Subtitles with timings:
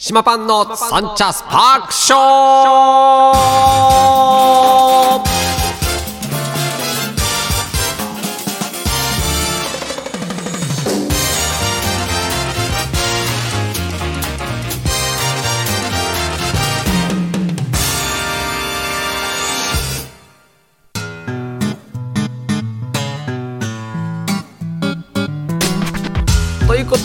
[0.00, 4.27] 島パンのサンチャスパークショー。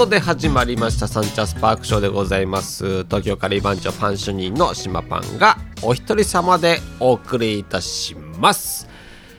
[0.03, 3.05] ということで始まりましたサンチャスパークショーでございます。
[3.05, 8.89] 東京カリー番長パン主任の島パンがお一人様でお送りいたします、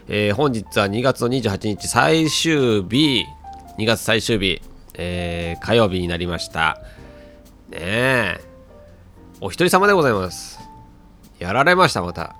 [0.09, 3.27] えー本日は2月の28日最終日。
[3.77, 4.63] 2月最終日、
[4.95, 6.81] えー火曜日になりました。
[7.69, 8.41] ねえ。
[9.43, 10.61] お一人様でございます。
[11.39, 12.37] やられましたまた。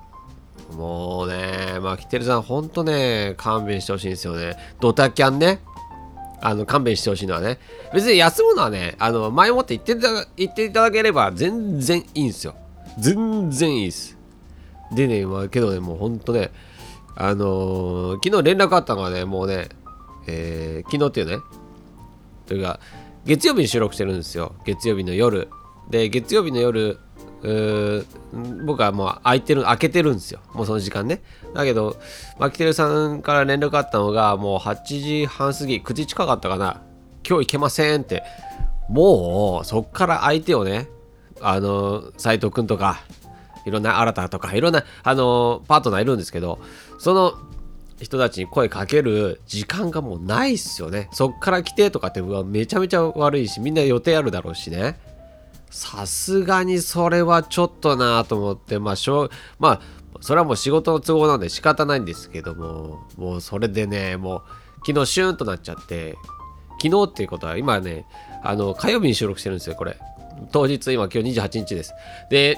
[0.75, 4.57] もうねまあキテルさんほんとね勘弁してほしいんですよね。
[4.79, 5.59] ドタキャンね。
[6.41, 7.59] あの勘弁してほしいのはね。
[7.93, 12.55] 別に休むのはねあの前もって言っていた言っていただければ全然いいんですよ。
[12.99, 14.17] 全然いいです。
[14.93, 16.51] でねまあけどねもうほんとね
[17.15, 19.69] あのー昨日連絡あったのがねもうね、
[20.27, 21.43] えー昨日っていうね
[22.45, 22.79] というか
[23.25, 24.53] 月曜日に収録してるんですよ。
[24.65, 25.49] 月曜日の夜。
[25.89, 26.99] で月曜日の夜
[28.65, 30.39] 僕はもう空いてる開けてるんですよ。
[30.53, 31.21] もうその時間ね。
[31.53, 31.97] だけど
[32.39, 36.81] マキテルさんから連絡あったのがもう8時半過ぎ9時近かったかな。
[37.27, 38.23] 今日行けませんって。
[38.89, 40.89] もうそっから相手をね。
[41.41, 43.01] あの斉藤君とか
[43.65, 46.59] いろんな新たとかいろんなあのパートナーいるんですけど
[46.97, 47.33] その
[47.99, 51.09] 人たちに声かける時間がもうないっすよね。
[51.13, 54.99] そっから来てとかってめちゃめちゃ悪いしみんな予定あるだろうしね。
[55.75, 59.81] さすがにそれはちょっとなと思ってまあしょうまあ
[60.21, 64.41] それはもう仕事の都合なんで仕方ないんですけどももうそれでねもう
[64.87, 66.15] 昨日シューンとなっちゃって
[66.81, 68.05] 昨日っていうことは今ね
[68.41, 69.99] あの火曜日に収録してるんですよこれ。
[70.53, 71.93] 当日今今日28日です。
[72.29, 72.57] で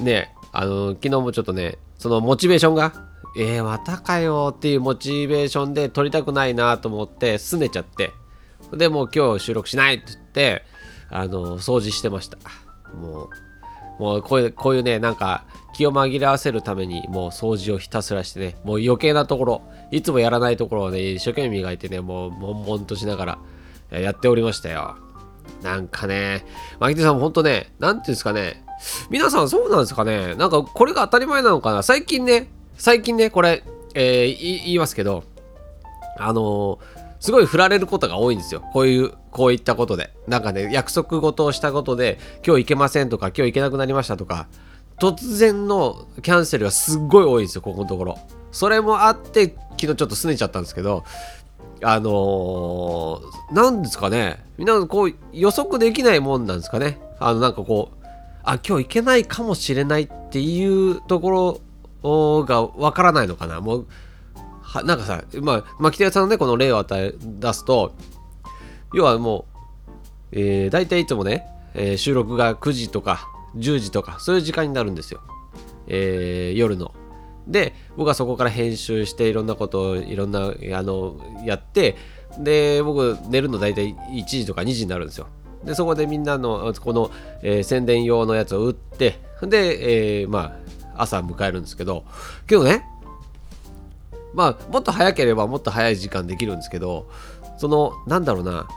[0.00, 2.92] ねあの昨日もちょっとねそのモチベーションが
[3.36, 8.12] えー、またかよっていうモチベーションで撮りたくないなと思って拗ねちゃって。
[8.72, 10.62] でもう今日収録しないって言って
[11.10, 12.38] あの掃除してました。
[12.94, 13.24] も
[13.98, 23.38] うもうこういうこういうねなんか気を紛らわせるためにもう掃除をひたすらしてねもう余計なところいつもやらないところをね一生懸命磨いてねもう悶々としなが
[23.90, 24.96] らやっておりましたよ。
[25.62, 26.44] なんかね、
[26.78, 28.62] マキテさんも本当ね、なんていうんですかね、
[29.10, 33.64] 皆さんそうなんですかね、なんかこれが当たり前なのかな、最近ね、最近ね、これ、
[33.94, 35.24] えー言いますけど、
[36.18, 38.62] あのーすごい振られることが多いんですよ。
[38.72, 40.12] こういう、こういったことで。
[40.26, 44.46] なんかね、約束事をしたことで、今日行けませんとか、今日行けなくなりましたとか、
[44.98, 48.18] 突然のキャンセルがすっごい多いんですよ、ここのところ。
[48.52, 51.04] それもあって、昨日ちょっと拗ねちゃったんですけど、
[51.82, 56.98] あのーなんですかね、みんなこう予測できないもんなんですかね。
[57.20, 58.06] あの、なんかこう、
[58.42, 61.62] あ、今日行けないかもしれないっていうとこ
[62.02, 63.60] ろがわからないのかな。
[63.60, 63.86] もう、
[64.68, 67.94] はなんかさ、まあ、牧田屋さんのね、この例を与え出すと、
[68.92, 69.46] 要はも
[70.32, 75.22] う、えー、大体いつもね、えー収録が9時とか10時とか、そういう時間になるんですよ。
[75.86, 76.94] えー夜の。
[77.46, 81.96] で、僕はそこから編集して、いろんなことをいろんな、あの、やって、
[82.38, 85.28] で、僕、寝るの大体1時とか2時になるんですよ。
[85.64, 87.10] で、そこでみんなの、この、
[87.42, 90.58] えー宣伝用のやつを打って、で、えーま
[90.94, 92.04] あ、朝迎えるんですけど、
[92.46, 92.84] けどね、
[94.38, 97.10] まあ、もっと早ければもっと早い時間できるんですけど、
[97.56, 98.68] その、なんだろうな、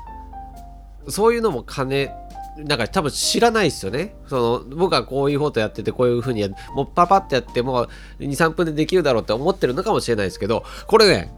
[1.07, 2.11] そういうのも金、
[2.57, 4.15] なんか多分知らないですよね。
[4.27, 7.89] その僕はこういうことやっててこういうふうにもうパパってやってもう
[8.19, 11.31] 2、3分でできるだろうって思ってるのかもしれないですけど、これね、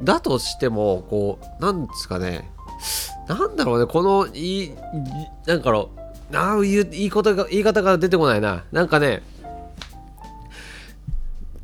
[0.00, 2.48] だとしても、こう、なんですかね、
[3.26, 4.72] なんだろうね、このいい、
[5.46, 5.90] なんだろ
[6.30, 8.62] う、なあ言う言い方が言い方が出てこないな。
[8.70, 9.24] なんかね、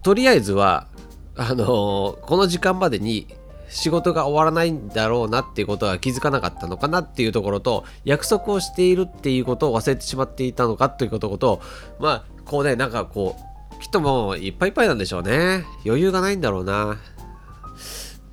[0.03, 0.89] とりあえずは、
[1.38, 3.26] あのーこの時間までに
[3.69, 11.60] 仕事が終わらないんだろうなっていうことは気づかなかったのかなっていうところと約束をしているっていうことを忘れてしまっていたのかということと
[12.01, 15.65] まあこうねなんかこうきっともういっぱいいっぱいなんでしょうね。
[15.86, 16.98] 余裕がないんだろうな。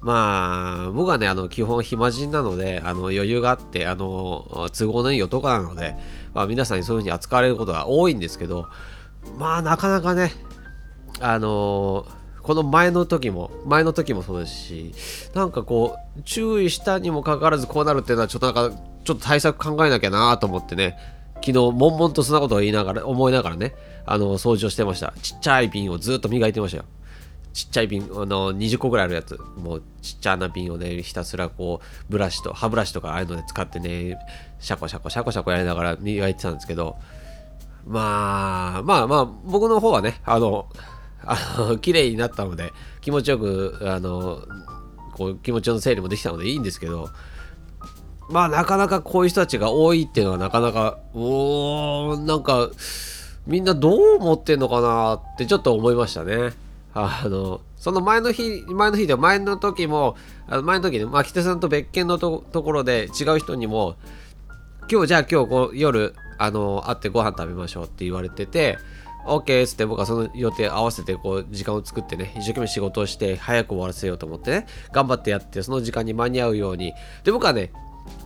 [0.01, 5.95] まあ僕はねあの基本暇人なのであの余裕があってあの都合のいい男なので、
[6.33, 8.67] まあ、皆さんにそういうふうに扱われることが多いんですけど
[9.39, 10.31] まあなかなかね
[11.19, 12.05] あの
[12.45, 14.93] この前の時も前の時もそうですし
[15.33, 20.95] なんかこう注意したにもかかわらずこうなるっていうのはちょっとなんかちょっと対策考えなきゃなと思ってね
[21.35, 23.73] 昨日悶々とそんなことを言いながら思いながらね
[24.05, 25.13] あの掃除をしてました。
[25.21, 26.85] ちっちゃい瓶をずっと磨いてましたよ。
[27.51, 29.39] ちっちゃい瓶あの20個ぐらいあるやつ。
[29.57, 34.17] もうちっちゃな瓶をねひたすらこうブラシと歯ブラシとかああいうので使ってね
[34.59, 36.97] シャコシャコシャコシャコやりながら磨いてたんですけど
[37.85, 40.67] まあまあまあ僕の方はねあの
[41.25, 44.41] あの綺麗になったので気持ちよくあの
[45.13, 47.09] こう気持ちの整理もできたのでいいんですけど
[48.29, 52.69] まあなかなかこういう人たちが多いっていうのはなかなかおーなんか
[53.47, 56.53] みんなどう思ってんのかなってちょっと思いましたね。
[56.95, 60.15] あのその前の日前の日で前の時も
[60.47, 63.97] あの前の時に牧田さんと別件のところで違う人にも
[64.89, 68.77] 今日じゃあ今日こう夜あの会ってご飯食べましょうって言われてて
[69.25, 76.93] OK っつって僕はその予定合わせてこう時間を作ってね一生懸命仕事をして早く終わらせようと思ってね頑張ってやってその時間に間に合うように。
[77.23, 77.71] で僕はね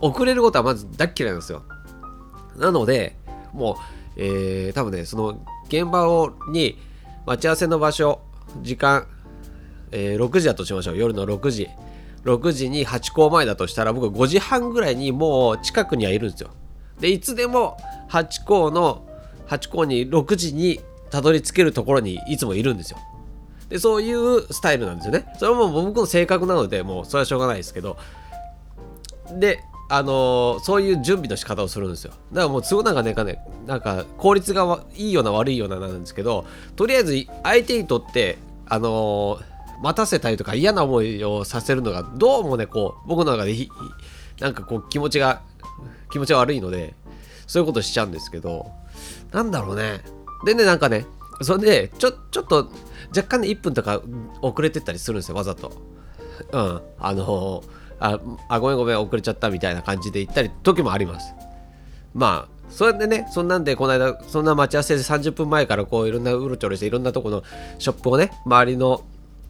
[0.00, 1.62] 遅れることはまず大っ嫌いなんですよ。
[2.56, 3.16] なので
[3.52, 3.76] もう、
[4.16, 6.78] えー、多分ねその現場をに
[7.26, 8.20] 待ち合わせの場所
[8.60, 9.06] 時間、
[9.92, 10.96] えー、6時だとしましょう。
[10.98, 11.68] 夜の6時。
[12.24, 16.50] 6時に8校前だとしたら僕5時半ぐらいにもう近くにはいるんですよ。
[16.98, 17.78] でいつでも
[18.10, 19.06] 8校の
[19.48, 22.98] 8校に6時にたどり着けるところにいつもいるんですよ。
[23.68, 25.26] でそういうスタイルなんですよね。
[25.38, 27.96] それはもう僕の性格なのでもうそれはしょうがないですけど。
[29.38, 29.62] で
[29.92, 32.12] あのー、そういう準備の仕方をするんですよ。
[32.32, 36.46] だからもう都合なんかねかねなんか効率がいいような悪いようななんですけど
[36.76, 43.68] とりあえず相手にとってあのー、待たせたりとか嫌な思いをさせるのがどうもねこう僕の中で
[44.38, 45.42] なんかこう気持ちが
[46.12, 46.94] 気持ちが悪いので
[47.48, 48.70] そういうことしちゃうんですけど
[49.32, 50.02] なんだろうね。
[50.44, 51.06] でねなんかね
[51.42, 52.70] それでちょちょっと
[53.08, 54.02] 若干ね1分とか
[54.42, 55.72] 遅れてったりするんですよわざと。
[56.52, 56.82] うん。
[56.98, 61.34] あのーああごめんごめん遅れちゃったみたいな感じで行ったり時もあります。
[62.14, 67.42] まあそれでねそんなんでこの間そんな待ち合わせで30分前からこういろんなうろちょろしていろんなとこの
[67.78, 69.04] ショップをね周りの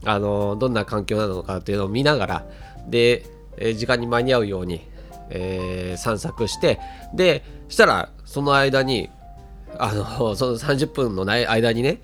[0.04, 2.46] あのどんな環境なのかっていうのを見ながら
[2.88, 3.26] で、
[3.58, 4.80] え時間に間に合うように、
[5.28, 6.80] えー、散策して
[7.14, 9.10] でしたらその間に
[9.78, 12.00] あのその30分のない間にね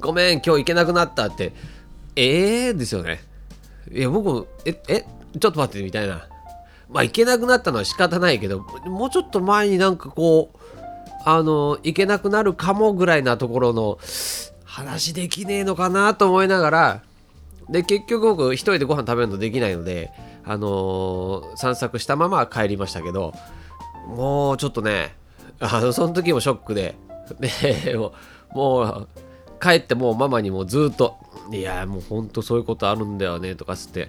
[0.00, 1.52] ごめん今日行けなくなったって
[2.14, 3.20] ええー、ですよね
[3.90, 5.04] いや僕ええ
[5.38, 6.28] ちょっと待ってみたいな。
[6.88, 10.58] まあ行けなくなったのは仕方ないけどもうちょっと前になんかこう
[11.24, 13.98] あの行けなくなるかもぐらいなところの
[14.64, 17.02] 話できねえのかなと思いながら
[17.68, 20.12] で結局僕一人でご飯食べるのできないので
[20.44, 23.34] あのー、散策したまま帰りましたけど
[24.06, 25.16] もうちょっとね
[25.60, 26.94] あのその時もショックで。
[27.40, 28.12] でも
[28.54, 29.08] うもう
[29.60, 31.16] 帰ってもうママにもずっと
[31.50, 34.08] 「いやもうほんとそういうことあるんだよね」とかつって。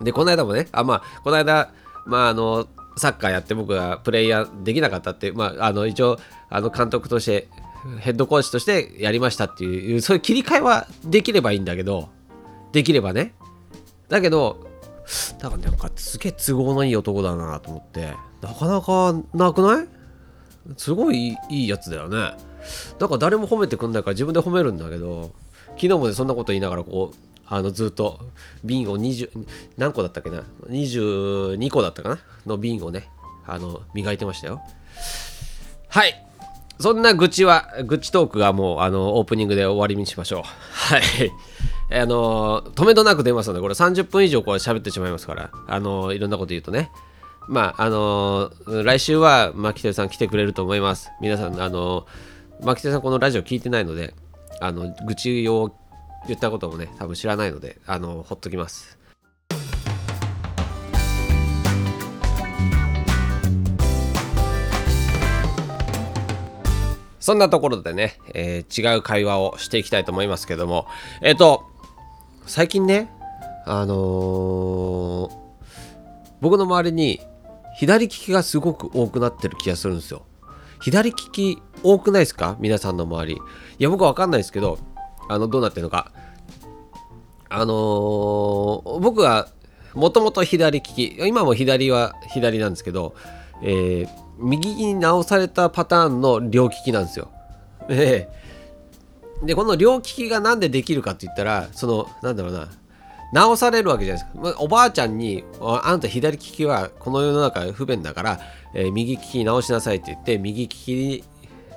[0.00, 1.70] で、この間もね、あ、まあ、この間、
[2.06, 6.18] まあ、あの、サッカーやって僕がプレイヤーできなかったって、まあ、あの、一応、
[6.50, 7.48] あの、監督として、
[8.00, 12.08] ヘッドコーチとしてやりましたっていう、そういう切り替えはできればいいんだけど、
[12.72, 13.34] できればね。
[14.08, 14.66] だけど、
[15.38, 19.88] だからなんかすげえ都合のいい男だなと思って、なかなかなくない？
[20.76, 22.32] すごいいいやつだよね。
[22.98, 25.32] だから誰も褒めてくんないから自分で褒めるんだけど、
[25.70, 27.16] 昨日もね、そんなこと言いながらこう、
[27.46, 28.20] あのずっと
[28.64, 29.46] 瓶を20
[29.76, 32.18] 何個だったっけな？22個だったかな？
[32.46, 33.08] の瓶をね
[33.46, 34.62] あの磨いてましたよ。
[35.88, 36.14] はい。
[36.80, 40.42] そんな愚痴は愚痴トークがもうあのオープニングで終わりにしましょう。
[40.42, 41.02] はい。
[41.92, 46.90] あの止めどなく出ますのでこれ30分以上これ喋ってしまいますからあのいろんなこと言うとね。
[47.48, 51.10] まああの来週は牧田さん来てくれると思います。
[51.20, 52.06] 皆さんあの
[52.62, 54.14] 牧田さんこのラジオ聞いてないので
[54.60, 55.74] あの愚痴を
[56.26, 58.98] 言ったこともね多分知らないのであのほっときます。
[67.20, 70.86] そんなところでね、えー、違う会話をしていきたいと思いますけども。
[71.22, 71.64] えっ、と
[72.46, 73.10] 最近ね
[73.66, 75.30] あの、
[76.40, 77.20] 僕の周りに
[77.76, 80.22] 左利きがすごく多くなってる気がするんですよ。
[80.80, 82.56] 左利き多くないですか？
[82.60, 83.34] 皆さんの周り。
[83.34, 83.38] い
[83.78, 84.78] や僕は分かんないですけど
[85.28, 86.12] あのどうなってるのか。
[87.48, 89.48] あのー、僕は
[89.94, 91.16] もともと左利き。
[91.20, 93.14] 今も左は左なんですけど、
[93.62, 97.30] えー、右に直されたパターンの両利きなんですよ。
[97.88, 98.28] で
[99.42, 102.70] でこの両利きが何でできるかって言ったらそのなんだろうな。
[103.34, 104.62] 直されるわけじゃないですか。
[104.62, 108.40] おばあちゃんに、あんた左利きはこの世の中不便だから、
[108.74, 111.24] えー、右利き直しなさいって言って、右利き、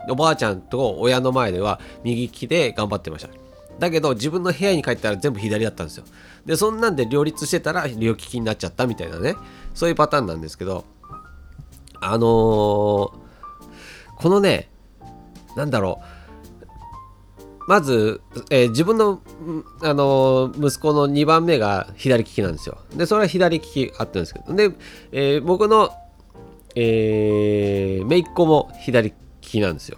[0.08, 3.30] おばあちゃんと親の前では右利きで頑張ってました。
[3.80, 6.06] だけど自分の部屋に帰ったら全部左だったんですよ。
[6.46, 9.36] で、そんなんで両立してたら両利きになっちゃったみたいなね、
[9.74, 10.86] そういうパターンなんですけど、
[12.00, 13.12] あのー、こ
[14.26, 14.70] のね、
[15.56, 16.17] なんだろう、
[17.68, 19.22] まず、えー、自分の、
[19.82, 22.78] あのー、息子の2番目が左利きなんですよ。
[22.96, 24.72] で、それは左利きあったんですけど、で、
[25.12, 25.92] えー、僕の、
[26.76, 29.98] えー、姪っ子も左利きなんですよ。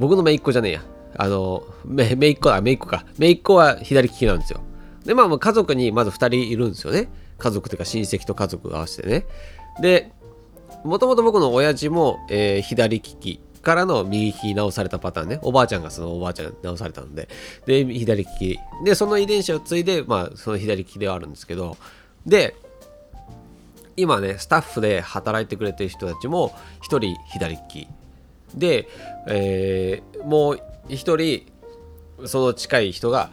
[0.00, 0.82] 僕の姪っ子じゃねえや。
[1.16, 3.04] あの、め、姪っ子だ、姪っ子か。
[3.18, 4.60] 姪っ子は左利きなんですよ。
[5.04, 7.08] で、まあ、家族にまず2人いるんですよね。
[7.38, 9.26] 家族というか親戚と家族合わせてね。
[9.80, 10.10] で、
[10.84, 15.38] もともと僕の親父も、えー、左利きからの右利き直されたパターンね。
[15.42, 17.28] おばあちゃんがそのおばあちゃんが直されたんで。
[17.64, 18.58] で、左利き。
[18.84, 21.76] で、その遺伝子を継いで、まあ、その左利きではあるんですけど、
[22.26, 22.56] で、
[23.96, 27.88] 今ね、スタッフで働いてくれてる人たちも、1人左利き。
[28.54, 28.88] で、
[29.28, 31.44] えー、もう1
[32.18, 33.30] 人、その近い人が、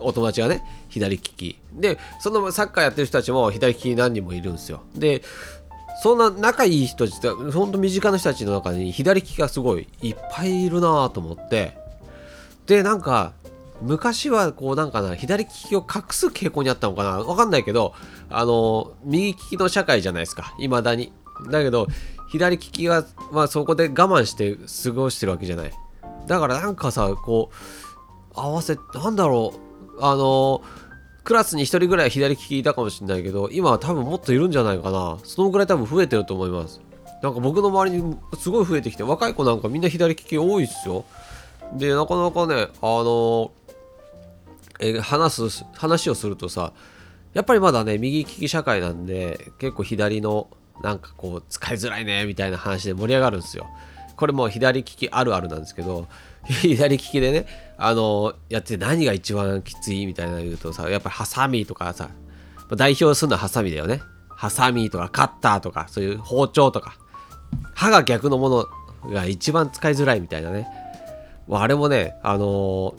[0.00, 1.58] お友達がね、左利き。
[1.72, 4.82] で、そのサッカーやってる人たちも左利き何人もいるんですよ。
[4.94, 5.22] で、
[6.02, 11.76] そんな仲いい人たちってほんと身近な人たちの中に左利きがすごいいっぱいいるなと思って。
[12.66, 13.32] でなんか
[13.80, 17.18] 昔はこうなんかな左利きを隠す傾向にあったのかな。
[17.18, 17.94] わかんないけど
[18.30, 20.54] あの右利きの社会じゃないですか。
[20.58, 21.12] 未だに。
[21.50, 21.86] だけど
[22.28, 25.72] 左利きは、まあ、そこで我慢して過ごしてるわけじゃない。
[26.26, 30.04] だからなんかさこう合わせなんだろう。
[30.04, 30.62] あの
[31.28, 35.18] クラスに1人ぐらい左利きいたかもしれないけど今は多分もっといるんじゃないかな。
[35.24, 36.80] そのぐらい多分増えてると思います。
[37.22, 41.04] なんか僕の周りにすごい増えてきて若い子なんかみんな左利き多いっすよ。
[41.74, 43.50] でなかなかねあの
[44.80, 46.72] え話す話をするとさ
[47.34, 50.48] やっぱりまだね右利き社会なんで結構左の
[50.82, 53.66] なんかこう使いづらいねみたいな話で盛り上がるんですよ。
[54.16, 56.08] これも左利きあるあるなんですけど
[56.48, 62.10] 左利きでねあのやって何が一番きついみたいな言うとさやっぱりハサミとかさ
[62.76, 64.02] 代表するのはハサミだよね。
[64.28, 66.96] ハサミとかカッターとかそういう包丁とか。
[67.74, 68.66] 刃が逆のもの
[69.10, 70.68] が一番使いづらいみたいなね。
[71.50, 72.94] あれもねあのー、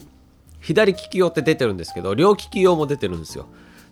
[0.60, 3.46] 左利き用って出てるんですけど両利き用も出てるんですよ。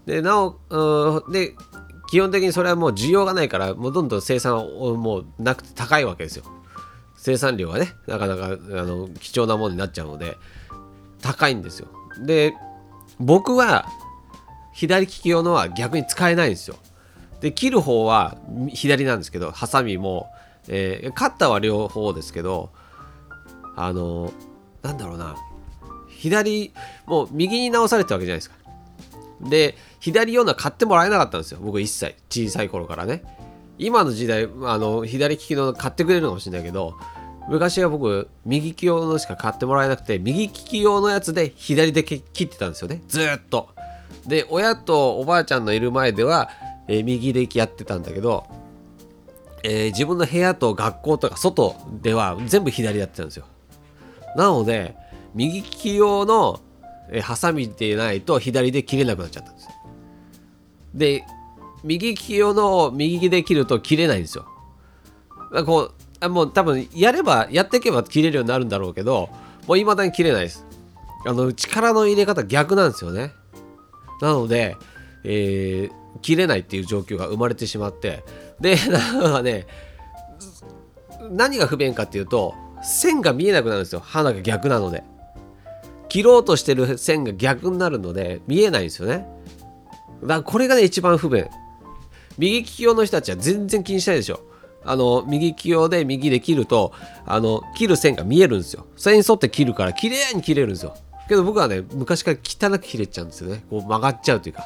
[0.06, 1.54] でなおで
[2.10, 6.44] 基本的にそれはもう需要がないからもうどんどん生産もうなくて高いわけですよ。
[7.16, 10.36] 生産量がねなかなかあの貴重なものになっちゃうので。
[11.22, 11.88] 高いんですよ。
[12.20, 12.54] で
[13.20, 13.86] 僕は
[14.72, 16.76] 左利き用のは逆に使えないんですよ。
[17.40, 18.36] で切る方は
[18.68, 20.28] 左なんですけどハサミも、
[20.68, 22.70] えー、カッターは両方ですけど
[23.76, 24.32] あの
[24.82, 25.36] なんだろうな。
[26.08, 26.72] 左
[27.06, 28.56] もう右に直されてるわけじゃないですか。
[29.40, 31.60] で左用のは買ってもらえなかったんですよ。
[31.62, 32.16] 僕一切。
[32.28, 33.22] 小さい頃からね。
[33.78, 36.94] 今の時代あの左利きの買ってくれるのかもしれないけど
[37.48, 43.02] 昔は僕右利き用のしか買ってもらえなくて右利き用のやつで左で切ってたんですよね。
[43.08, 43.70] ずっと。
[44.26, 46.50] で親とおばあちゃんのいる前では、
[46.86, 48.46] えー、右でやってたんだけど、
[49.62, 53.46] えー、自分の部屋と学校とか外では全部左やってたんですよ。
[54.36, 54.94] なので
[55.34, 56.60] 右利き用の、
[57.10, 59.68] え、ハサミでないと左で切れなくなっちゃったんです
[60.94, 61.24] で
[61.84, 64.46] 右利き用の右で切ると切れないんですよ。
[65.64, 69.28] こうあもう多分やればやっていけば切れるようになるんだろうけど
[69.66, 70.64] もう未だに切れないです。
[71.26, 73.32] あの力の入れ方逆なんですよね。
[74.20, 74.76] なので、
[75.24, 78.24] えー、切れないっていう状況が生まれてしまって
[78.60, 79.66] で なんかね
[81.30, 84.02] 何が不便かっていうと線が見えなくなるんですよ。
[84.04, 85.04] 花が逆なので。
[86.08, 89.26] 切ろうとしてる線が逆になるので見えないんですよね。
[90.22, 91.46] だからこれがね一番不便。
[92.38, 94.40] 右利き用の人たちは全然気にしないでしょ。
[94.84, 96.92] あの右利き用で右で切ると
[97.26, 98.86] あの切る線が見えるんですよ。
[98.96, 100.96] それに沿って切るから綺麗に切れるんですよ。
[101.28, 103.64] けど僕はね昔から汚く切れちゃうんですよね。
[103.68, 104.64] こう曲がっちゃうというか。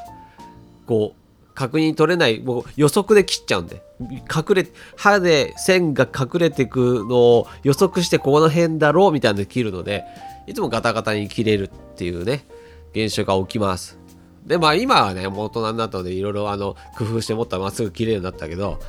[0.85, 3.81] こう確認取れないもう予測で切っちゃうんで。
[4.01, 10.03] 隠れ歯で線が隠れていくのを予測してこの辺だろうみたいなので切るので
[10.45, 12.45] いつもガタガタに切れるっていうね
[12.93, 13.97] 現象が起きます。
[14.45, 18.79] でまあ今はねもう大人になったのでいろいろあの工夫してもっとまっすぐ切れるようになったけど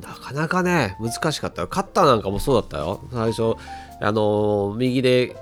[0.00, 1.68] なかなかね難しかったよ。
[1.68, 3.00] カッターなんかもそうだったよ。
[3.12, 3.54] 最初
[4.00, 5.36] あのー、右で、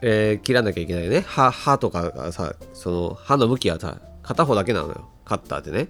[0.00, 1.20] えー、切らなきゃいけないね。
[1.20, 5.08] 歯歯とかさその歯の向きはさ片方だけなのよ。
[5.24, 5.88] カッターってね。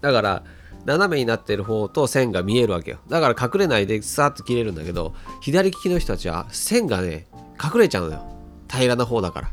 [0.00, 0.42] だから
[0.84, 2.98] 斜めになってる方と線が見えるわけよ。
[3.08, 7.26] だから隠れないでさーっと切れるんだけど左利きの人たちは線がね
[7.62, 8.26] 隠れちゃうのよ。
[8.70, 9.48] 平らな方だから。
[9.48, 9.52] だ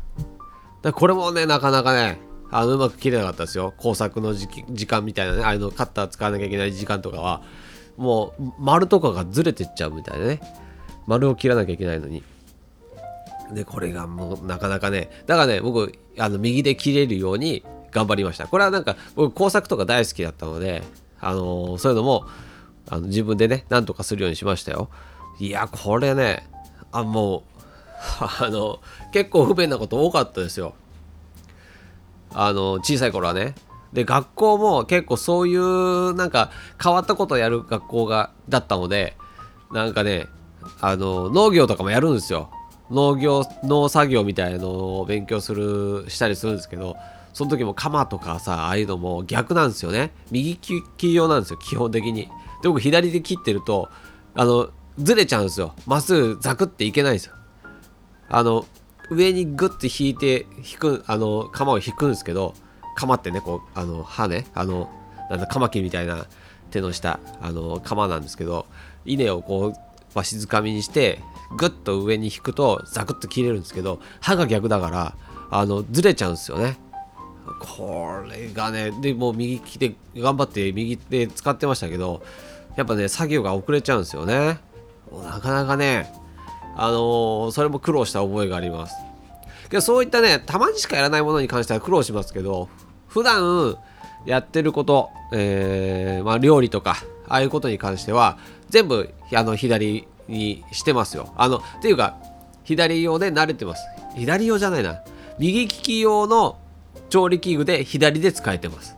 [0.82, 3.74] らこれもね、なかなかね、あのうまく切れなかったですよ。
[3.76, 7.42] 工作の時間みたいなね、あのカッター使わなきゃいけない時間とかは、
[7.96, 10.40] もう丸とかがずれてっちゃうみたいなね。
[11.06, 12.22] 丸を切らなきゃいけないのに。
[13.52, 18.46] で、これがもうなかなかね、だからね、僕、あの右で切れるように頑張りました。
[18.46, 20.82] これはなんか、僕工作とか大好きだったので、
[21.20, 22.26] あのー、そういうのも、
[22.88, 24.88] あの自分でね、なんとかするようにしましたよ。
[25.38, 26.48] いや、これね、
[26.92, 27.42] あ、もう、
[28.20, 28.80] あの
[29.12, 30.74] 結構不便なこと多かったですよ
[32.32, 33.54] あの小さい頃はね。
[33.92, 36.50] で学校も結構そういうなんか
[36.82, 39.16] 変わったことをやる学校がだったので
[39.72, 40.26] なんかね
[40.80, 42.50] あの農業とかもやるんですよ。
[42.90, 46.96] 農業農作業みたいのを勉強するしたりするんですけど
[47.34, 50.12] その時も鎌とかさああいうのも逆なんですよね。
[50.30, 50.58] 右利
[50.96, 52.28] き用なんですよ基本的に。
[52.62, 53.88] で僕左で切ってると
[54.34, 55.74] あのずれちゃうんですよ。
[55.86, 57.34] まっすぐザクっていけないんですよ。
[58.28, 58.66] あの
[59.10, 62.54] 上にグッて引いて引くあの鎌を引くんですけど
[62.96, 64.90] 鎌ってねこうあの刃ねあの
[65.30, 66.26] なんだカマキみたいな
[66.70, 68.66] 手の下あの鎌なんですけど
[69.04, 71.20] 稲をこうわしづかみにして
[71.56, 75.14] グッと上に引くとザクッと切れるんですけど刃が逆だから
[75.50, 76.78] あのずれちゃうんですよね。
[77.60, 82.22] これがねでもう右利きで頑張って右で使ってましたけど
[82.76, 84.60] やっぱね作業が遅れちゃうんですよね。
[85.24, 86.12] なかなかね
[86.78, 88.94] あの、それも苦労した覚えがあります。
[89.68, 92.68] けどそういったねたまにしかやらないものに関しては苦労しますけど
[93.06, 93.76] 普段
[94.26, 96.96] やってること、えー、まあ、料理とか
[97.28, 101.32] ああいうことに関しては全部あの左にしてますよ。
[101.36, 102.18] あのっていうか
[102.64, 103.82] 左用で慣れてます。
[104.16, 105.00] 左用じゃないな。
[105.38, 106.58] 右利き用の
[107.08, 108.96] 調理器具で左で使えてます。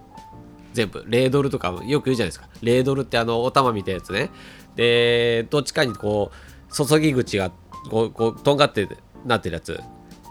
[0.72, 1.04] 全部。
[1.06, 2.48] レードルとかよく言うじゃないですか。
[2.62, 4.30] レードルってあのお玉みたいなやつね。
[4.74, 7.52] でどっちかにこう注ぎ口があっ
[7.88, 8.88] こうこうとんがって
[9.24, 9.80] なってるやつ。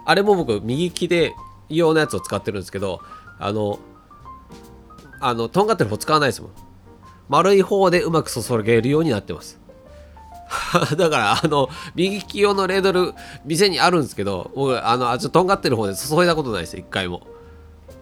[0.06, 1.34] あれも僕右利きで
[1.70, 3.02] 用のやつを使ってるんですけど
[3.38, 3.80] あの
[5.20, 6.52] あのとんがってる方使わないですもん。
[7.28, 9.60] 丸い方でうまく注げるようになってます。
[10.98, 13.14] だからあの右利き用のレードル
[13.46, 17.28] 店にあるんですけど僕あのあちょっととんがってる方で注いだことないです一回も。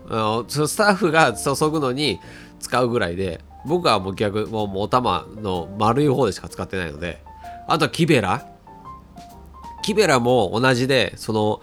[0.09, 2.19] あのスタッフが注ぐのに
[2.59, 7.21] 使うぐらいで僕はもう逆もうお玉の丸い方でしか使ってないので
[7.67, 8.45] あとはキベラ
[9.87, 11.61] キベラも同じでその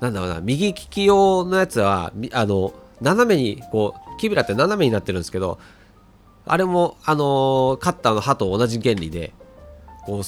[0.00, 5.60] なんだろうな右利き用のやつはあの斜めにこうキベラって斜めになってるんですけど
[6.46, 9.32] あれもあのカッターの刃と同じ原理で
[10.04, 10.22] こ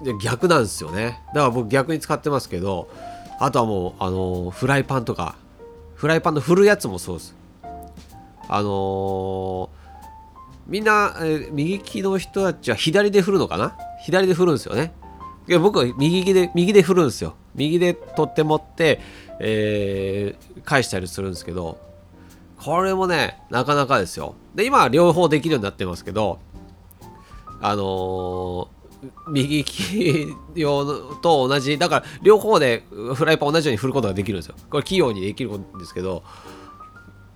[0.00, 1.20] うで逆なんですよね。
[1.34, 2.88] だから僕逆に使ってますけど
[3.38, 5.36] あとはもうあのフライパンとか
[5.96, 7.34] フライパンの振るやつもそうです。
[8.48, 9.68] あのー、
[10.66, 13.76] みんな、えー、右利きの人たちは左で振るのかな？
[14.00, 14.94] 左で振るんですよね。
[15.60, 17.34] 僕は右で右で振るんですよ。
[17.54, 19.00] 右で取って持って、
[19.40, 21.78] えー、返したりするんですけど
[22.58, 24.34] これもねなかなかですよ。
[24.54, 26.40] で今は両方できるようになってますけど
[27.60, 28.68] あのー、
[29.30, 30.84] 右利き用
[31.16, 34.56] と同じだから両方でフライパン同じように振ることができるんですよ。
[34.68, 36.24] これ器用にできるんですけど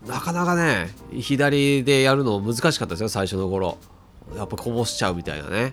[0.07, 3.79] なかなかね左でやるの難しかったですよ最初の頃。
[4.37, 5.73] やっぱこぼしちゃうみたいなね。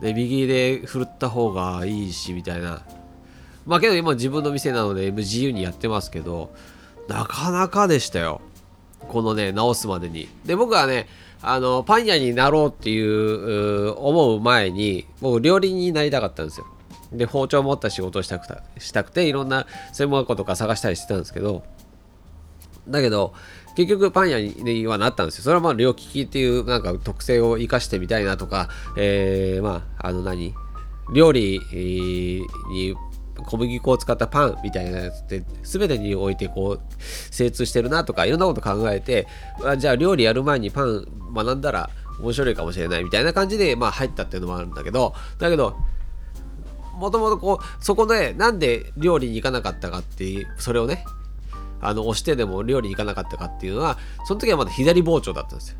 [0.00, 2.82] で右で振った方がいいしみたいな。
[3.66, 6.50] まあけど今自分の店なので自由にやってますけど
[7.08, 8.40] なかなかでしたよ。
[9.08, 10.28] このね直すまでに。
[10.44, 11.08] で僕はね
[11.42, 16.66] あのパン屋になろうっていう思う前に僕料理人になりたかったんですよ。
[17.12, 18.46] で包丁を持った仕事をしたく
[18.78, 21.62] したくていろんな専門学校とか探したりしてたんですけど
[22.90, 23.34] だけど
[23.76, 25.44] 結局パン屋にはなったんですよ。
[25.44, 30.54] それはまあ両利きっていうなんか特性を生かしてみたいなとかえー、まああの何？
[31.12, 32.94] 料理に
[33.46, 39.26] 小麦粉を使ったパンみたいなやつって全てにおいてこう精通してるなとかいろんなこと考えて
[39.78, 45.76] じゃあ料理やる前にパン学んだら面白いかもしれないみたいな感じでまあ入ったっていうのもあるんだけどだけど
[46.94, 51.04] もともとこうそこでなんで料理に行かなかったかっていうそれをね
[51.80, 55.76] あの押してでも料理行かなかったかっていうのはその時はまだ左包丁だったんですよ。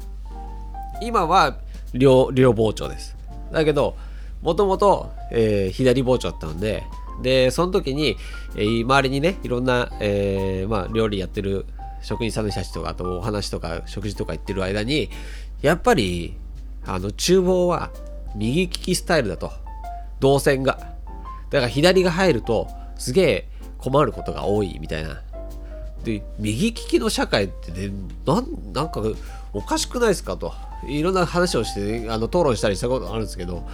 [1.01, 1.59] 今は
[1.93, 3.17] 両両包丁です。
[3.53, 3.97] だけど
[4.43, 5.11] もともと
[5.73, 6.85] 左包丁だったので
[7.23, 8.17] でその時に、
[8.55, 11.67] えー、周りにねいろんな、えー、まあ、料理やってる
[12.01, 15.11] 職人さんの人たちとかあとお話とか食事とか行ってる間に
[15.63, 16.37] やっぱり
[16.87, 17.91] あの厨房は
[18.37, 19.51] 右利きスタイルだと。
[20.21, 20.79] 動線が。
[21.51, 25.23] だから左が入るとすげえ困ることが多いみたいな。
[26.05, 27.91] で右利きの社会ってね
[28.27, 29.03] なんか
[29.53, 30.37] おかしくないですか？
[30.37, 30.53] と
[30.87, 33.67] いろんな話をして、ね、あの討論したりしたことあるんですけど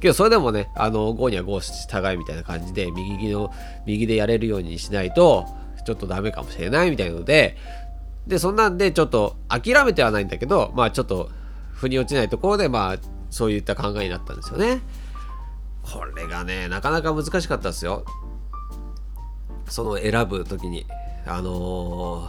[0.00, 3.52] けどそれでもね、あの、5には5従いみたいな感じで、右利きの、
[3.84, 5.44] 右でやれるようにしないと、
[5.84, 7.56] ちょっとダメかもしれないみたいので、
[8.26, 11.30] で、そんなんでちょっと諦めてはないんだけど、まあちょっと、
[11.72, 12.98] 腑に落ちないところで、まあ、
[13.30, 14.82] そういった考えになったんですよね。
[15.82, 18.04] これがね、なかなか難しかったですよ。
[19.66, 20.86] その選ぶ時に。
[21.28, 22.28] あの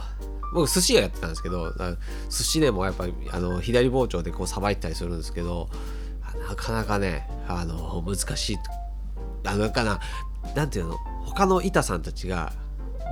[0.54, 1.72] 僕寿司屋やってたんですけど
[2.28, 5.68] 寿司でもやっぱりあの左包丁でこうさばいたりするんですけど
[6.48, 8.58] なかなかね、あの、難しい。
[9.44, 10.00] あのかな、
[10.54, 12.52] 何て言うの他の板さんたちが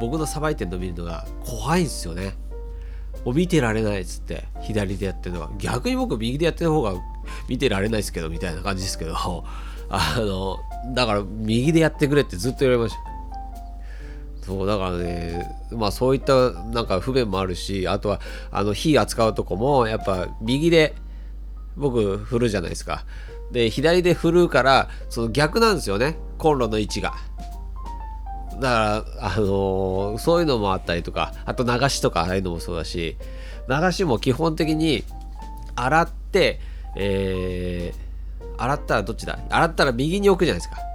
[0.00, 2.34] 僕のさばいてるの見るのが怖いんですよね。
[3.24, 6.94] もう見てられないっつって左でやってるのは逆に僕右でやってる方が
[7.48, 9.14] 見てられないですけどみたいな感じですけど
[9.90, 10.58] あの
[10.94, 13.17] だから右でやってくれってずっと言われました。
[14.48, 18.18] そうだからねまあそういったなんか不便もあるしあとは
[18.50, 20.94] あの火扱うとこもやっぱ右で
[21.76, 23.04] 僕振るじゃないですか。
[23.52, 26.16] で左で振るからその逆なんですよね。
[26.38, 27.12] コンロの位置が。
[28.54, 33.18] だからあのー、そういうのもあったりとかあと流しとかああいうのもそうだし
[33.68, 35.04] 流しも基本的に
[35.76, 36.58] 洗って
[36.96, 39.38] えー、洗ったらどっちだ？
[39.50, 40.87] 洗ったら右に置くじゃないですか。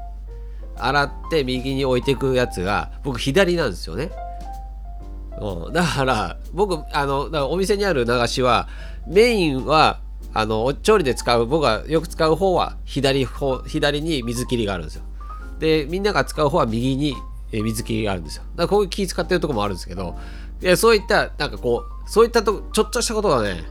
[0.77, 4.11] 洗って右に置いていくやつが僕左なんですよね。
[5.39, 8.67] うん、だから僕あのらお店にある流しは
[9.07, 9.99] メインは
[10.33, 15.03] あの調理で使う僕がよく使う方は左方左に水切りがあるんですよ。
[15.59, 17.15] でみんなが使う方は右に
[17.51, 18.43] 水切りがあるんですよ。
[18.55, 20.17] だからこういう気使ってるとこもあるんですけど
[20.61, 23.63] いやそういったなんかこうそういったとちょっとしたことがね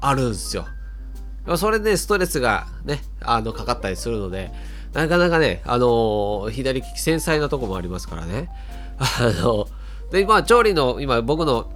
[0.00, 0.66] あるんですよ。
[1.56, 4.50] それでストレスがねあのかかったりするので
[4.94, 8.48] なかなかね、あのー、左利き繊細なとこもありますからね。
[8.98, 9.06] あ
[9.42, 9.66] の、
[10.12, 11.68] で、まあ、調理の、今、僕の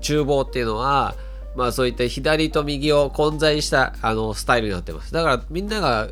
[0.00, 1.16] 厨房っていうのは、
[1.56, 5.12] まあ、そういった左と右を混在した、あの、スタイルになってます。
[5.12, 6.08] だから、みんなが、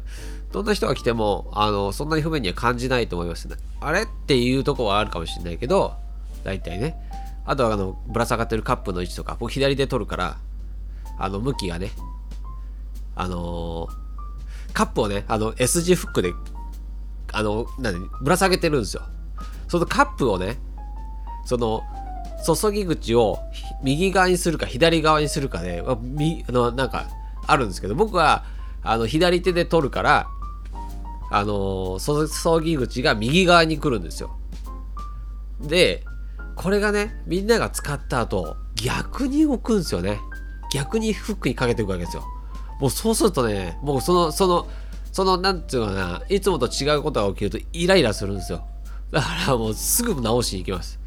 [0.53, 3.55] どんな人が来ても、あの、そんなに不便には感じないと思いますね。
[3.81, 4.03] あれ？
[4.03, 5.95] っていうとこはあるかもしれないけど、
[6.43, 6.97] 大体ね。
[7.47, 10.39] あとは、あの、ぶら下がってるカップの位置とか、僕左で取るから、
[11.17, 11.93] あの、向きがね、
[13.15, 14.10] あのー
[14.73, 16.33] カップをね、あの S 字フックで、
[17.33, 19.03] あの、何、ぶら下げてるんですよ。
[19.69, 20.59] そのカップをね、
[21.45, 21.83] その、
[22.45, 23.39] 注ぎ口を
[23.83, 27.09] 右側にするか左側にするかで、みあのなんか
[27.47, 28.45] あるんですけど、僕は
[28.83, 30.27] あの左手で取るから、
[31.31, 34.37] あの注ぎ口が右側に来るんですよ。
[35.61, 36.05] で、
[36.57, 40.19] これがね、みんなが使った後、逆に動くんですよね。
[40.73, 42.25] 逆にフックにかけていくわけですよ。
[42.81, 44.67] もうそうするとね、もうその、その、
[45.13, 48.65] その、なんていうのかな、いつもと違うことが起きるとイライラするんですよ。
[49.11, 50.99] だからもうすぐ直しに行きます。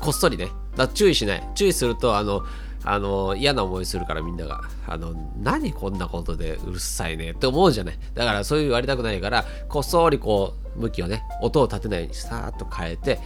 [0.00, 0.48] こっそりね。
[0.76, 1.48] だ注意しない。
[1.54, 2.44] 注意すると、あの、
[2.84, 4.62] あの、嫌な思いするからみんなが。
[4.86, 7.98] あの、何こんなことでうるさいねって思うじゃない。
[8.14, 13.20] だからそういう言われたくないから、こっそりこう、向きをね、音を立てないようにさーっと変えて、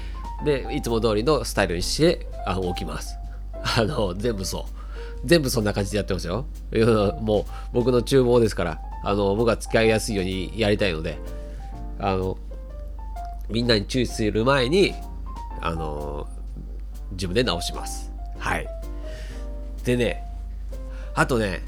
[0.44, 3.16] で、いつも通りのスタイルにして、あ置きます。
[3.76, 4.81] あの、全部そう。
[5.24, 6.46] 全部そんな感じでやってますよ。
[7.20, 11.18] もう僕の厨房ですから、あの、僕が使いやすいようにやりたいので、
[11.98, 12.36] あの、
[13.48, 14.94] みんなに注意する前に、
[15.60, 16.26] あの、
[17.12, 18.12] 自分で直します。
[18.38, 18.66] はい。
[19.84, 20.24] でね、
[21.14, 21.62] あとね、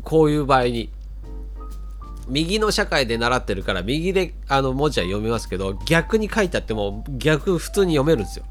[0.04, 0.92] こういう場合に。
[2.28, 8.46] 右の社会で習ってるから右であの文字は読めますけど逆に書いてあっても逆普通に読めるんですよ。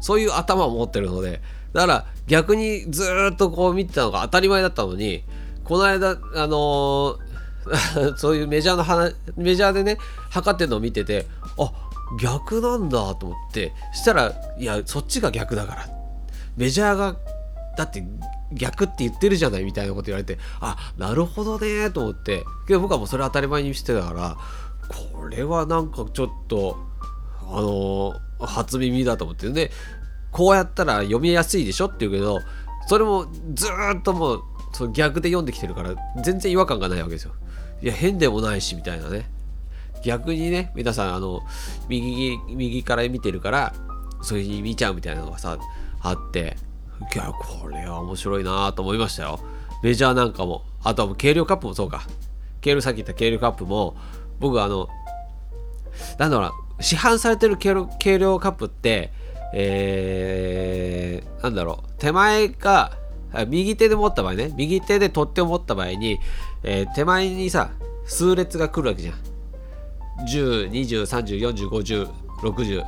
[0.00, 1.42] そういう頭を持ってるので。
[1.72, 5.22] だから逆にずっとこう見てたのが当たり前だったのに
[5.64, 9.98] この間あのー、 そういうメジャーの話メジャーでね
[10.30, 11.26] 測ってるのを見てて
[11.58, 11.70] あ
[12.20, 15.88] 逆なんだと思ってしたらいやそっちが逆だから
[16.56, 17.16] メジャーが
[17.76, 18.02] だって
[18.52, 24.36] 逆って言ってるじゃないみたいなこと言われてあなるほどねと思ってけど僕はもうそれ当たり前にしてたから
[25.14, 26.78] これはなんかちょっと
[27.50, 29.70] あの初耳だと思ってで
[30.30, 32.40] こうやったら読みやすいでしょって言うけど
[32.86, 34.42] それもずっともう
[34.72, 37.32] その逆で読んできてるから全然違和感がないわけですよ。
[37.82, 39.30] いや変でもないしみたいなね。
[40.02, 41.40] 逆にね皆さんあの
[41.88, 43.74] 右右から見てるから
[44.22, 45.58] そういう風に見ちゃうみたいなのがさ
[46.00, 46.56] あって
[47.14, 49.40] いやこれは面白いなと思いましたよ。
[49.82, 52.02] メジャーなんかもあとはもう軽量カップもそうか。
[52.62, 53.96] 軽量さっき言った軽量カップも
[54.40, 54.88] 僕あの
[56.18, 59.12] なんだろうな市販されてる軽量軽量カップって
[59.54, 62.92] えー、なんだろう手前が
[63.48, 66.18] 右手で持った場合ね右手で取っ手を持った場合に、
[66.62, 67.70] えー、手前にさ
[68.06, 69.14] 数列が来るわけじゃん
[70.26, 72.84] 10203040506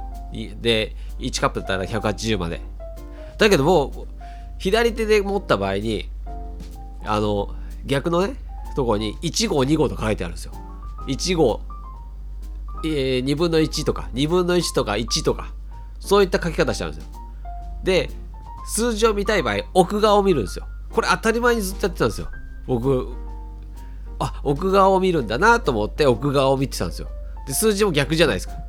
[0.60, 2.60] で1カップだったら180まで。
[3.38, 4.06] だけども
[4.58, 6.10] 左手で持った場合に
[7.04, 7.54] あの
[7.86, 8.34] 逆のね
[8.76, 10.52] ところに1号2号と書いてあるんですよ。
[11.06, 11.62] 1号、
[12.84, 15.52] えー、2分の1とか2分の1とか1とか
[15.98, 17.10] そういった書き方しちゃうんですよ。
[17.82, 18.10] で
[18.66, 20.66] 数字を見たい場合奥側を見るんですよ。
[20.90, 22.28] これ当たり前にずっとやってたんですよ。
[22.66, 23.08] 僕
[24.18, 27.08] あ奥側を見るんだなと思って奥側を見てたんですよ。
[27.50, 28.54] で数字も逆じゃないですか。
[28.54, 28.64] だか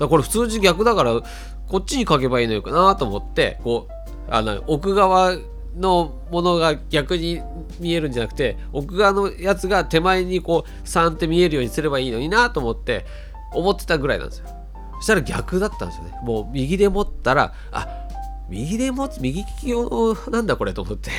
[0.00, 1.22] らこれ数字逆だから
[1.68, 5.36] こっちに書けばいいのかなと思ってこうあの奥側
[5.76, 7.40] のものが逆に
[7.80, 13.06] 見えるんじゃなくて奥側のやつが手前にこう3って見えるようにすればいいのになと思って
[13.52, 14.48] 思ってたぐらいなんですよ。
[14.96, 16.18] そしたら逆だったんですよね。
[16.22, 18.06] もう右で持ったらあ
[18.48, 21.10] 右で持つ右利き用なんだこれと思って。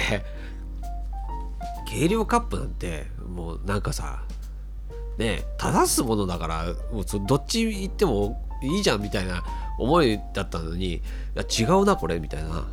[1.89, 4.21] 軽量カップなんてもうなんかさ
[5.17, 9.43] ね正すものだからもうどっち行ってもいいじゃんみたいな
[9.77, 11.01] 思いだったのにい
[11.35, 12.65] や違うなこれみたいな。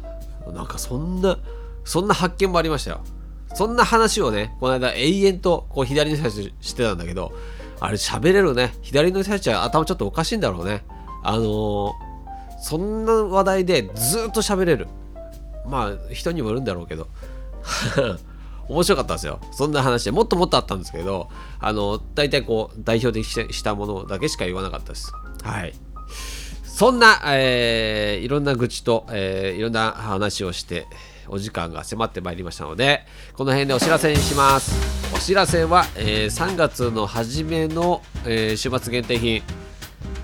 [0.53, 1.39] なんかそんな
[1.85, 3.01] そんな発見もありましたよ。
[3.55, 7.33] そんな話をねこの間永遠とこう左の人たちしてたんだけど
[7.81, 8.75] あれ喋れるね。
[8.83, 10.85] 左の人たちは頭ちょっとおかしいんだろうね。
[11.23, 11.93] あのー、
[12.61, 14.89] そんな話題でずっと喋れる。
[15.67, 17.09] まあ人にもよるんだろうけど。
[18.69, 19.41] 面白かったんですよ。
[19.53, 21.29] そんな話でもっともっとあったんですけど、
[21.61, 25.13] あの、大体こう、代表的したものだけしか言わなかったです。
[25.43, 25.75] はい。
[26.65, 30.87] そんな、えー、いろんな愚痴と、えー、いろんな話をして、
[31.29, 34.75] お時間が迫ってまいりましたので、この辺でお知らせにします。
[35.15, 39.43] お知らせは、えー、3月の初めの、えー、週末限定品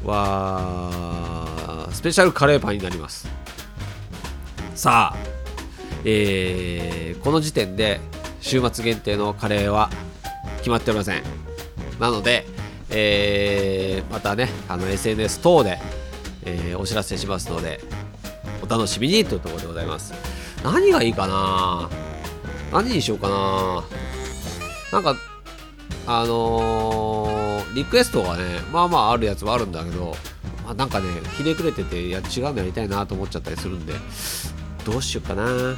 [0.04, 3.28] は、スペシャルカレーパンになります。
[4.74, 5.18] さあ、
[6.04, 8.00] えー、この時点で
[8.40, 9.90] 週末限定のカレーは
[10.58, 11.22] 決まっておりません。
[11.98, 12.46] なので、
[12.90, 15.78] えー、またね、あの SNS 等で、
[16.44, 17.80] えー、お知らせしますので、
[18.62, 20.12] お楽しみにというところでございます。
[20.64, 21.88] 何がいいかな？
[22.72, 23.84] 何にしようかな？
[24.92, 25.16] なんか、
[26.06, 30.16] あのー、リクエストがね、まあまああるやつはあるんだけど、
[30.64, 33.92] まあ、なんかね、ひねくれてて、いや、違うのやりたいなと思っちゃったりするんで、
[34.84, 35.74] どうしようかなあの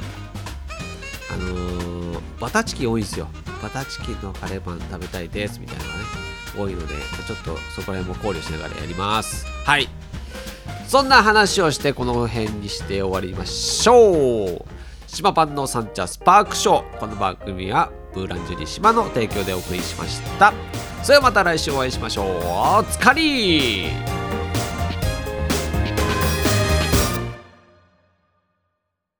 [1.36, 2.01] ー、
[2.40, 3.28] バタチキン多いんですよ。
[3.62, 6.04] バターチキンのカレーパン食べたいですみたいなのがね、
[6.58, 6.94] 多いので、
[7.26, 9.46] ちょっとそこら辺も考慮しながらやります。
[9.64, 9.88] はい。
[10.86, 14.64] そんな話をしてこの辺にして終わりましょう。
[15.06, 16.98] 島パンのサンチャスパークショー。
[16.98, 20.52] この番組はブーランジュリ島の提供でお送りしました。
[21.02, 22.26] それではまた来週お会いしましょう。
[22.80, 23.86] おつかり